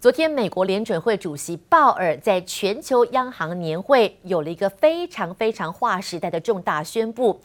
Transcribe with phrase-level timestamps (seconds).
[0.00, 7.40] 昨天，美国联准会主席鲍尔在全球央行年会有了一个非常非常划时代的重大宣布。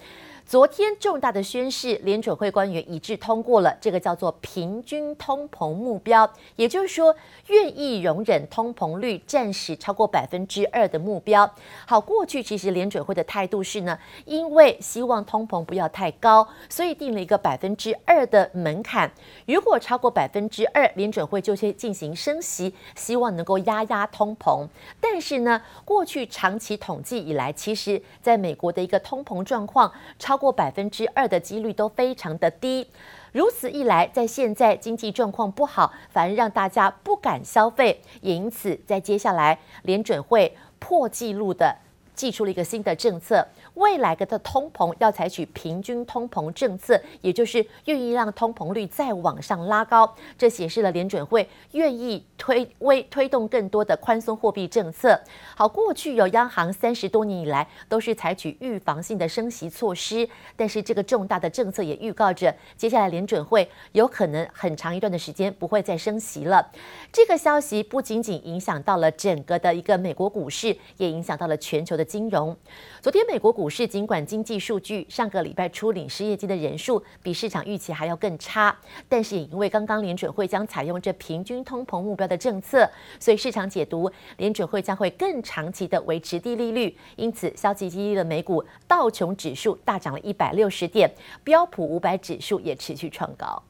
[0.46, 7.16] 昨天重大的宣示，联准会官员一致通过了这个叫做平均通膨目标，也就是说，
[7.48, 11.50] 愿意容忍通膨率暂时超过百分之二的目标。
[11.88, 19.10] 好，过去其实联准会的态度是呢，因为希望通膨不要太高，所以定了一个百分之二的门槛。
[19.48, 24.68] 如果超过百分之二，联准会就先进行升息，希望能够压压通膨。
[25.00, 30.33] 但是呢，过去长期统计以来，其实在美国的一个通膨状况超。
[30.34, 32.88] 超过百分之二的几率都非常的低，
[33.34, 41.78] 如此一来，在现在经济状况不好，反而让大家不敢消费，因此在接下来联准会破纪录的
[42.16, 43.48] 寄出了一个新的政策。
[43.76, 50.16] 未来的通膨要采取平均通膨政策，也就是愿意让通膨率再往上拉高。
[50.38, 55.20] 这显示了联准会愿意推为推动更多的宽松货币政策。
[55.56, 66.72] 好，过去有央行三十多年以来都是采取预防性的升息措施，但是这个重大的政策也预告着接下来联准会有可能很长一段的时间不会再升息了。
[67.12, 72.56] 这个消息不仅仅影响到了整个的一个美国股市，也影响到了全球的金融。
[73.02, 73.63] 昨天美国股。
[73.64, 82.86] 股市尽管经济数据上个礼拜初领失业金的人数比市场预期还要更差，但是也因为刚刚联准会将采用这平均通膨目标的政策，
[83.22, 91.10] 所以市场解读联准会将会更长期的维持低利率，因此消极激励了美股道琼指数大涨了一百六十点，
[91.42, 93.64] 标普五百指数也持续创高。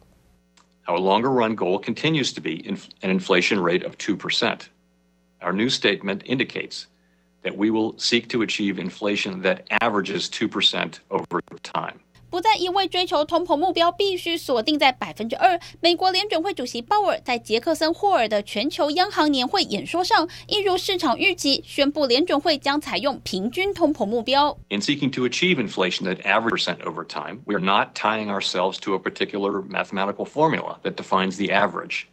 [0.87, 2.79] Our longer run goal continues to be an
[3.19, 4.61] inflation rate of 2%.
[5.39, 6.85] Our new statement indicates
[7.42, 12.00] that we will seek to achieve inflation that averages 2% over time.
[12.30, 15.58] 不再一味追求通膨目标必须锁定在百分之二。
[15.80, 24.58] 美国联准会主席鲍尔在杰克森霍尔的全球央行年会演说上，一如市场预期，宣布联准会将采用平均通膨目标。
[24.68, 28.92] In seeking to achieve inflation that averages percent over time, we are not tying ourselves to
[28.94, 32.08] a particular mathematical formula that defines the average.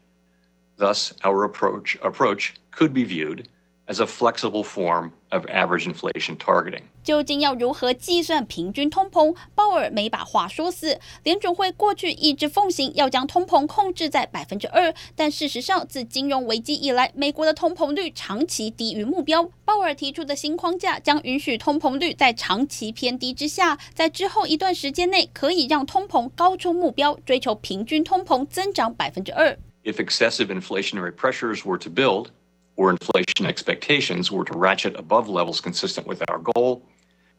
[0.77, 3.49] Thus, our approach approach could be viewed
[3.90, 6.82] as a flexible form of average inflation targeting.
[7.02, 9.34] 究竟要如何计算平均通膨？
[9.54, 11.00] 鲍尔没把话说死。
[11.24, 19.50] 联准会过去一直奉行要将通膨控制在百分之二，但事实上，自金融危机以来，美国的通膨率长期低于目标。
[19.64, 29.58] 鲍尔提出的新框架将允许通膨率在长期偏低之下，在之后一段时间内可以让通膨高出目标，追求平均通膨增长百分之二。
[29.82, 32.26] If excessive inflationary pressures were to build,
[32.76, 36.86] or inflation expectations were to ratchet above levels consistent with our goal,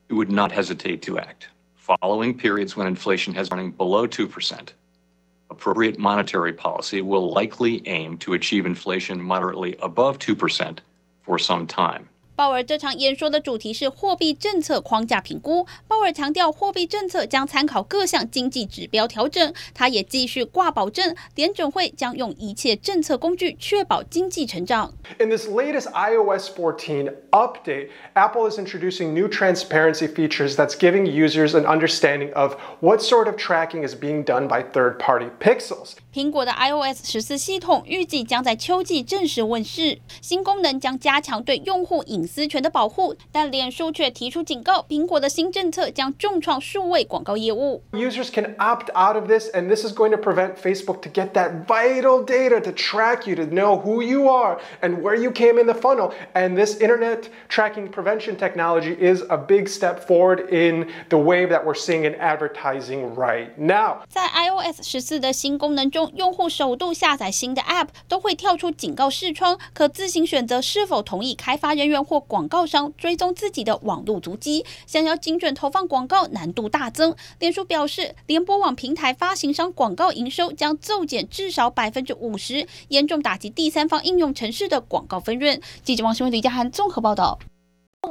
[0.09, 1.47] we would not hesitate to act.
[1.75, 4.69] Following periods when inflation has running below 2%,
[5.49, 10.79] appropriate monetary policy will likely aim to achieve inflation moderately above 2%
[11.23, 12.07] for some time.
[12.40, 15.66] 鲍尔这场演说的主题是货币政策框架评估。
[15.88, 19.54] 鲍尔强调，货币政策将参考各项经济指标调整。
[19.72, 24.92] 他也继续挂保证，联准会将用一切政策工具确保经济成长。
[25.18, 31.64] In this latest iOS 14 update, Apple is introducing new transparency features that's giving users an
[31.64, 35.94] understanding of what sort of tracking is being done by third-party pixels.
[36.12, 47.82] 苹果的 iOS 十四系统预计将在秋季正式问世，新功能将加强对用户隐私权的保护，但脸书却提出警告，苹果的新政策将重创数位广告业务。
[47.92, 51.66] Users can opt out of this, and this is going to prevent Facebook to get that
[51.66, 55.66] vital data to track you, to know who you are and where you came in
[55.66, 56.12] the funnel.
[56.34, 61.64] And this internet tracking prevention technology is a big step forward in the wave that
[61.64, 64.02] we're seeing in advertising right now.
[64.08, 77.15] 在 iOS 十四的新功能中， 用户首度下载新的 App 都会跳出警告视窗，可自行选择是否同意开发人员或广告商追踪自己的网络足迹，想要精准投放广告难度大增。
[77.39, 85.61] 脸书表示，联播网平台发行商广告营收将骤减至少百分之五十，严重打击第三方应用程式的广告分润。
[85.83, 87.39] 记者王新文、李佳涵综合报道。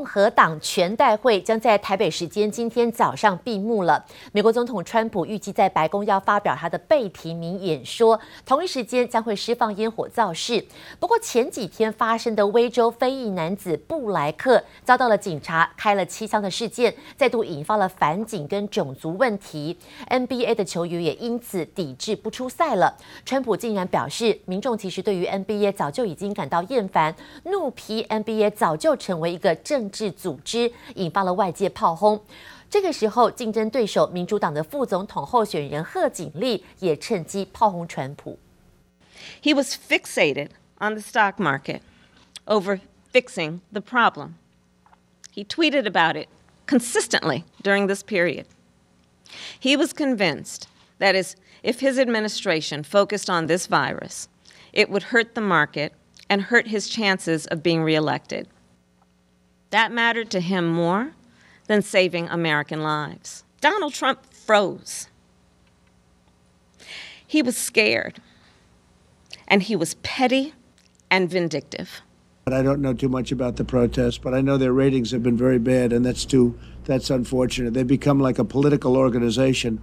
[0.00, 4.02] 共和党全代会将在台北时间今天早上闭幕了。
[4.32, 10.64] 美国总统川普预计在白宫要发表他的被提名演说，同一时间将会释放烟火造势。
[10.99, 19.76] 不过前几天发生的威州非裔男子布莱克遭到了警察开了七枪的事件，再度引发了反警跟种族问题。
[20.08, 22.97] NBA 的球员也因此抵制不出赛了。
[23.26, 27.14] 川普竟然表示，民众其实对于 NBA 早就已经感到厌烦，
[27.44, 29.90] 怒批 NBA 早就成为一个政。
[29.90, 32.24] 政治组织引发了外界炮轰。
[32.70, 38.40] 这个时候，竞争对手民主党的副总统候选人贺锦丽也趁机炮轰川普。
[39.42, 40.50] He was fixated
[40.80, 41.82] on the stock market
[42.46, 42.80] over
[43.12, 44.36] fixing the problem.
[45.34, 46.28] He tweeted about it
[46.68, 48.46] consistently during this period.
[49.60, 50.68] He was convinced
[51.00, 54.28] that is, if his administration focused on this virus,
[54.72, 55.94] it would hurt the market
[56.30, 58.48] and hurt his chances of being reelected.
[59.71, 61.13] That mattered to him more
[61.67, 63.45] than saving American lives.
[63.61, 65.09] Donald Trump froze.
[67.27, 68.21] He was scared,
[69.47, 70.55] and he was petty
[71.11, 72.03] and vindictive.
[72.47, 75.37] I don't know too much about the protests, but I know their ratings have been
[75.37, 77.75] very bad, and that's too that's unfortunate.
[77.75, 79.81] They've become like a political organization.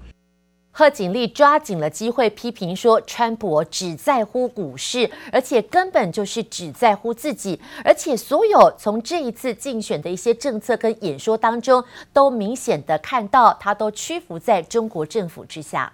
[0.78, 11.84] 贺锦丽抓紧了机会批评说，川普只在乎股市，而且根本就是只在乎自己，而且所有从这一次竞选的一些政策跟演说当中，
[12.14, 15.92] 都明显的看到他都屈服在中国政府之下。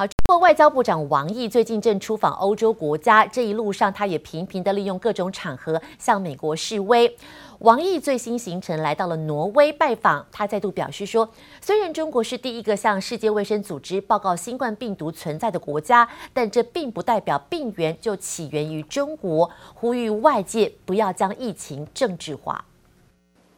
[0.00, 7.14] 好，中国外交部长王毅最近正出访欧洲国家，这一路上他也频频的利用各种场合向美国示威。
[7.58, 11.28] 王毅最新行程来到了挪威拜访，他再度表示说，
[11.60, 22.64] 虽然中国是第一个向世界卫生组织报告新冠病毒存在的国家，但这并不代表病源就起源于中国，呼吁外界不要将疫情政治化。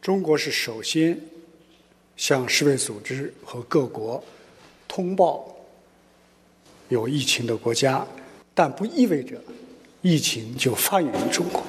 [0.01, 1.17] 中国是首先
[2.17, 4.21] 向世卫组织和各国
[4.89, 5.47] 通报。
[6.93, 8.05] 有疫情的国家，
[8.53, 9.35] 但不意味着
[10.03, 11.61] 疫情就发源于中国。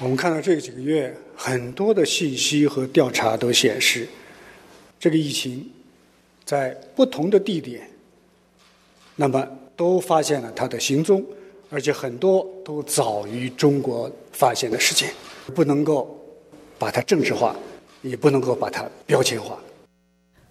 [0.00, 4.08] 我们看到这几个月很多的信息和调查都显示，
[4.98, 5.70] 这个疫情
[6.44, 7.88] 在不同的地点，
[9.14, 11.24] 那么都发现了它的行踪，
[11.70, 15.08] 而且很多都早于中国发现的时间，
[15.54, 16.18] 不能够
[16.76, 17.54] 把它政治化，
[18.02, 19.56] 也不能够把它标签化。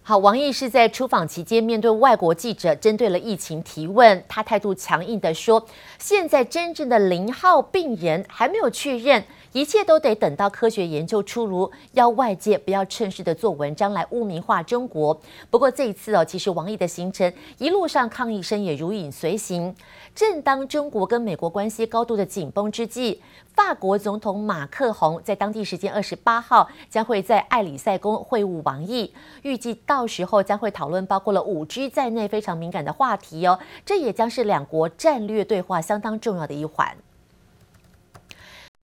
[0.06, 5.66] 好，王毅是在出访期间面对外国记者，针对了疫情提问，他态度强硬地说
[5.98, 9.24] ：“现在真正的零号病人还没有确认。”
[9.54, 15.18] 一切都得等到科学研究出炉，要外界不要趁势的做文章来污名化中国。
[15.52, 19.74] 不过这一次哦，其实王毅的行程一路上抗议声也如影随形。
[20.16, 23.22] 正当中国跟美国关系高度的紧绷之际，
[23.56, 29.14] 法国总统马克宏在当地时间二十八号将会在艾里塞宫会晤王毅，
[29.44, 33.60] 预计到时候将会讨论包括了五 G 在内非常敏感的话题哦。
[33.86, 36.98] 这也将是两国战略对话相当重要的一环。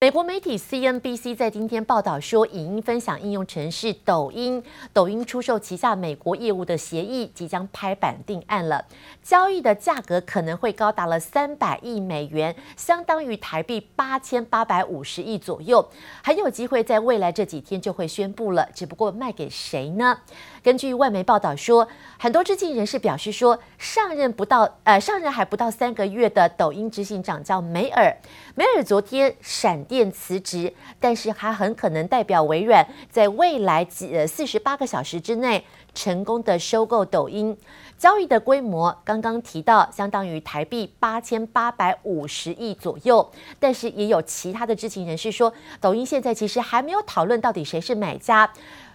[0.02, 4.64] 美国媒体 CNBC 在今天报道说，影音分享应用程式抖音，
[4.94, 8.82] 抖音出售旗下美国业务的协议即将拍板定案了，
[9.22, 15.86] 交易的价格可能会高达了三百亿美元，相当于台币八千八百五十亿左右，
[16.24, 18.66] 很有机会在未来这几天就会宣布了。
[18.74, 20.18] 只不过卖给谁呢？
[20.62, 21.86] 根据外媒报道说，
[22.18, 28.16] 很多知情人士表示说，上任不到呃上任还不到三个月的抖音执行长叫梅尔，
[28.54, 29.80] 梅尔昨天闪。
[29.90, 35.64] 电辞职，但是还很可能代表微软在未来几呃四十八个小时之内
[35.94, 37.56] 成功的收购抖音。
[37.98, 43.28] 交易的规模刚刚提到，相当于台币八千八百五十亿左右。
[43.58, 48.48] 但是也有其他的知情人士说，抖音现在其实还没有讨论到底谁是买家。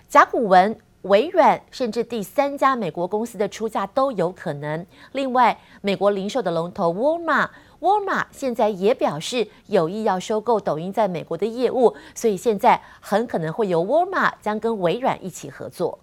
[0.08, 4.86] 甲骨文、微软甚至第三家美国公司的出价都有可能。
[5.14, 7.50] 另外，美国零售的龙头沃尔玛。
[7.80, 16.00] 沃尔玛现在也表示有意要收购抖音在美国的业务，所以现在很可能会由沃尔玛将跟微软一起合作。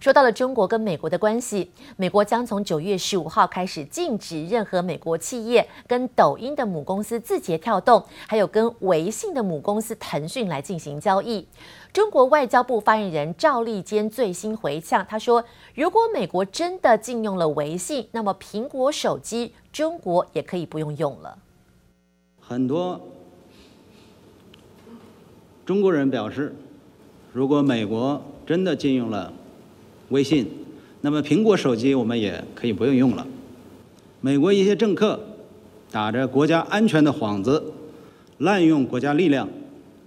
[0.00, 11.46] 说到了中国跟美国的关系，美国将从九月十五号开始禁止任何美国企业跟抖音的母公司字节跳动，还有跟微信的母公司腾讯来进行交易。
[11.92, 15.44] 中国外交部发言人赵立坚最新回呛，他说
[15.76, 21.36] ：“如果美国真的禁用了微信，那么苹果手机中国也可以不用用了。”
[22.40, 22.98] 很多
[25.66, 26.56] 中国人表示，
[27.34, 29.30] 如果美国真的禁用了。
[30.10, 30.46] 微信，
[31.00, 33.26] 那么苹果手机我们也可以不用用了。
[34.20, 35.18] 美国一些政客
[35.90, 37.72] 打着国家安全的幌子，
[38.38, 39.48] 滥用国家力量，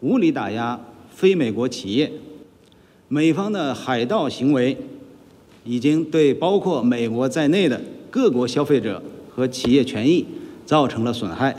[0.01, 0.79] 无理打压
[1.09, 2.11] 非美国企业。
[3.07, 4.77] 美方的海盗行为
[5.63, 10.25] 已经对包括美国在内的各国消费者和企业权益
[10.65, 11.55] 造成了损害。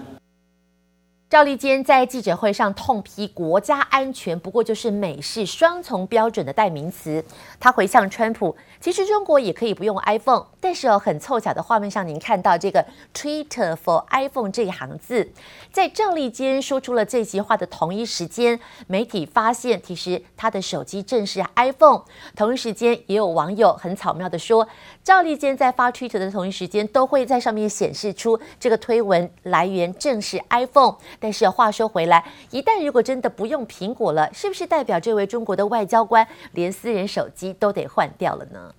[1.34, 7.24] 赵立坚在记者会上痛批国家安全不过就是美式双重标准的代名词。
[7.58, 15.28] 他回向川普，其实中国也可以不用 iPhone，但是哦，很凑巧的画面上，您看到这个 Twitter for iPhone 这一行字，
[15.72, 22.02] 在赵立坚说出了这席话的同一时间，媒体发现其实他的手机正是 iPhone。
[22.36, 24.68] 同一时间，也有网友很巧妙的说，
[25.02, 30.94] 赵立坚在发 Twitter 的同一时间，都会在上面显示出这个推文来源正是 iPhone。
[31.25, 38.75] 但是话说回来，一旦如果真的不用苹果了，是不是代表这位中国的外交官连私人手机都得换掉了呢？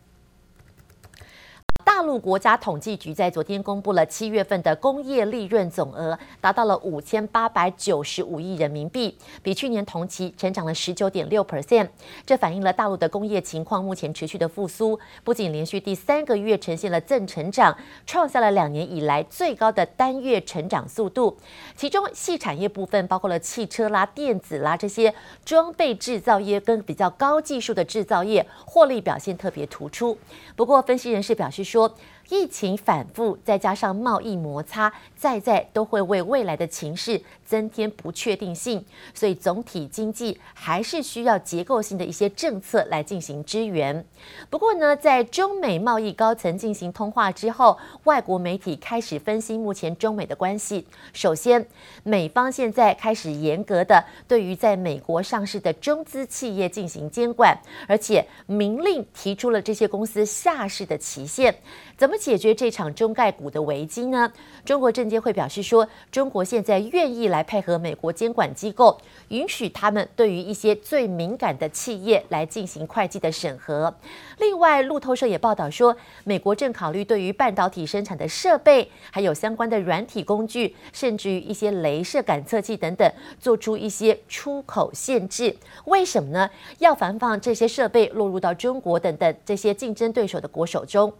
[1.86, 11.88] 大陆国家统计局在昨天公布了七月份的工业利润总额，达到了五千八百九十五亿人民币，比去年同期成长了十九点六 percent。
[12.25, 17.77] 这反映了大陆的工业情况目前持续的复苏，不仅连续第三个月呈现了正成长，
[18.08, 21.38] 创下了两年以来最高的单月成长速度。
[21.77, 25.13] 其中，细产业部分包括了汽车啦、电子啦这些
[25.46, 30.18] 装备制造业跟比较高技术的制造业，获利表现特别突出。
[30.56, 31.85] 不过，分析人士表示说，
[32.30, 38.84] 疫情反复，再加上贸易摩擦，再再都会为未来的情势增添不确定性，
[39.14, 44.06] 所以总体经济还是需要结构性的一些政策来进行支援。
[44.50, 50.86] 不过呢，在中美贸易高层进行通话之后，外国媒体开始分析目前中美的关系。
[51.14, 51.66] 首先，
[52.04, 57.56] 美方现在开始严格的对于在美国上市的中资企业进行监管，
[57.88, 61.56] 而且明令提出了这些公司下市的期限。
[61.98, 64.32] 怎么解决这场中概股的危机呢？
[64.66, 73.94] 中国证监会表示说，中国现在愿意来来配合美国监管机构，允许他们对于一些最敏感的企业来进行会计的审核。
[74.38, 85.54] 另外，路透社也报道说，美国正考虑对于半导体生产的设备，还有相关的软体工具，甚至于一些镭射感测器等等，做出一些出口限制。
[85.86, 86.50] 为什么呢？
[86.80, 91.12] 要防范这些设备落入到中国等等这些竞争对手的国手中。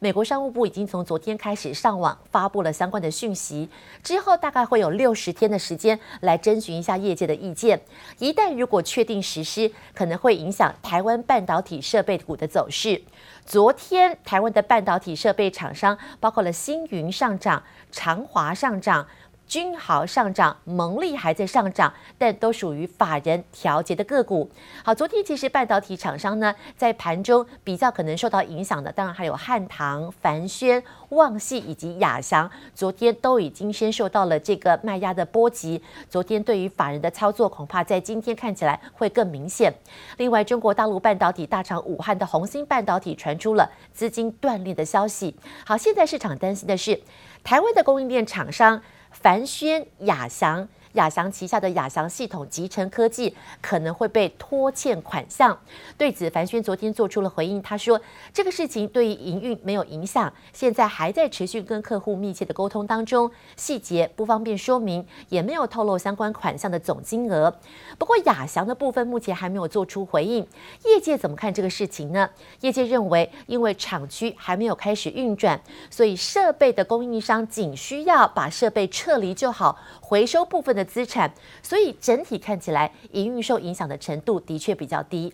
[0.00, 3.68] 美国商务部已经从昨天开始上网发布了相关的讯息，
[4.02, 7.80] 之后大概会有六十天的时间来征询一下业界的意见。
[8.18, 13.00] 一旦如果确定实施，可能会影响台湾半导体设备股的走势。
[13.46, 19.06] 昨天台湾的半导体设备厂商包括了星云上涨，长华上涨。
[19.46, 24.50] 均豪上涨，蒙利还在上涨，但都属于法人调节的个股。
[24.82, 35.80] 好，昨天其实半导体厂商呢，在盘中比较可能受到影响的，当然还有汉唐、凡轩、旺系以及亚翔，昨天都已经先受到了这个卖压的波及。
[36.08, 39.72] 昨天对于法人的操作，恐怕在今天看起来会更明显。
[40.16, 45.36] 另外，中国大陆半导体大厂武汉的宏芯半导体传出了资金断裂的消息。
[45.64, 47.00] 好，现在市场担心的是
[47.44, 48.82] 台湾的供应链厂商。
[49.14, 50.68] 樊轩雅祥。
[50.94, 55.56] 亚翔旗下的亚翔系统集成科技可能会被拖欠款项。
[55.98, 58.00] 对此，樊轩昨天做出了回应，他说
[58.32, 67.52] ：“这个事情对于营运没有影响，现在还在持续跟客户密切的沟通当中，细节不方便说明，也没有透露相关款项的总金额。
[67.98, 70.46] 不过，亚翔的部分目前还没有做出回应。
[70.84, 72.30] 业界怎么看这个事情呢？
[72.60, 75.60] 业界认为，因为厂区还没有开始运转，
[75.90, 85.32] 所以设备的供应商仅需要把设备撤离就好，回收部分的。”资产，所以整体看起来营运受影响的程度的确比较低。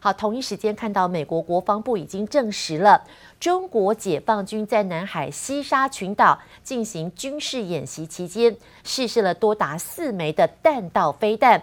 [0.00, 3.04] 好，同一时间看到美国国防部已经证实了，
[3.38, 11.62] 中国解放军在南海西沙群岛进行军事演习期间，试射了多达四枚的弹道飞弹。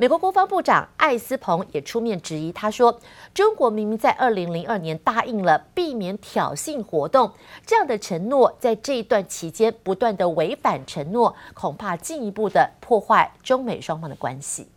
[0.00, 7.32] 美国国防部长艾斯彭也出面质疑，他说：“中国明明在二零零二年答应了避免挑衅活动，
[7.64, 14.68] 这样的承诺在这一段期间不断的违反承诺，恐怕进一步的破坏中美双方的关系。”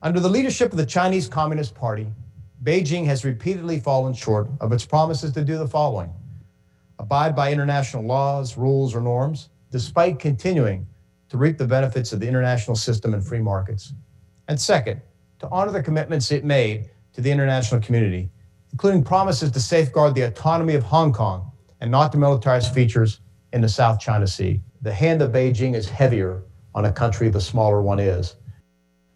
[0.00, 2.06] Under the leadership of the Chinese Communist Party,
[2.62, 6.08] Beijing has repeatedly fallen short of its promises to do the following:
[6.96, 10.86] abide by international laws, rules, or norms, despite continuing
[11.28, 13.92] to reap the benefits of the international system and free markets.
[14.49, 14.99] And second,
[15.37, 18.31] to honor the commitments it made to the international community,
[18.71, 21.51] including promises to safeguard the autonomy of Hong Kong
[21.81, 23.19] and not to militarize features
[23.53, 24.59] in the South China Sea.
[24.81, 26.41] The hand of Beijing is heavier
[26.73, 28.37] on a country the smaller one is.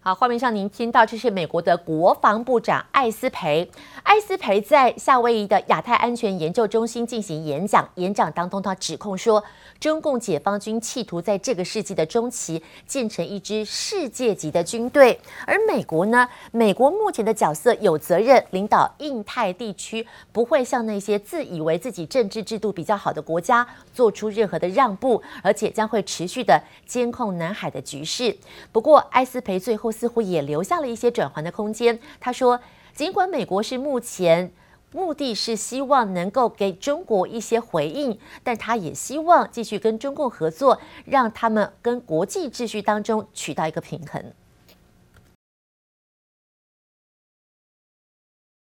[0.05, 3.71] 好，画面上您听到这是美国的国防部长艾斯培。
[4.03, 9.41] 艾斯培在夏威夷的亚太安全研究中心进行演讲，演讲当中他指控说，
[9.79, 15.17] 中共解放军企图在这个世纪的中期建成一支世界级的军队，
[15.47, 28.35] 而美国呢，美国目前的角色有责任领导印太地区，不会向那些自以为自己政治制度比较好的国家做出任何的让步，而且将会持续的监控南海的局势。
[28.73, 29.92] 不过，艾斯培最后。
[29.93, 31.97] 似乎也留下了一些转圜的空间。
[32.19, 32.59] 他说，
[32.93, 34.51] 尽管美国是目前
[34.91, 44.33] 目的是希望能够给中国一些回应，但他也希望继续跟中共合作，让他们跟国际秩序当中取到一个平衡。